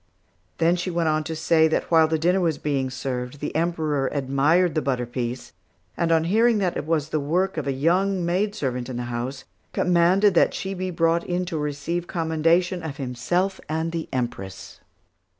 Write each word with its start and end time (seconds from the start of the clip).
Then 0.57 0.75
she 0.77 0.89
went 0.89 1.09
on 1.09 1.23
to 1.25 1.35
say 1.35 1.67
that 1.67 1.91
while 1.91 2.07
the 2.07 2.17
dinner 2.17 2.39
was 2.41 2.57
being 2.57 2.89
served, 2.89 3.39
the 3.39 3.55
Emperor 3.55 4.07
admired 4.11 4.73
the 4.73 4.81
butter 4.81 5.05
piece, 5.05 5.53
and 5.95 6.11
on 6.11 6.23
hearing 6.23 6.57
that 6.57 6.75
it 6.75 6.87
was 6.87 7.09
the 7.09 7.19
work 7.19 7.55
of 7.55 7.67
a 7.67 7.71
young 7.71 8.25
maidservant 8.25 8.89
in 8.89 8.97
the 8.97 9.03
house, 9.13 9.43
commanded 9.73 10.33
that 10.33 10.55
she 10.55 10.73
be 10.73 10.89
brought 10.89 11.23
in 11.23 11.45
to 11.45 11.55
receive 11.59 12.07
commendation 12.07 12.81
of 12.81 12.97
himself 12.97 13.59
and 13.69 13.91
the 13.91 14.09
Empress. 14.11 14.79